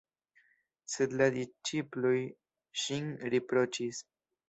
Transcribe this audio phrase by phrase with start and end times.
[0.93, 2.17] Sed la disĉiploj
[2.87, 4.07] ŝin riproĉis.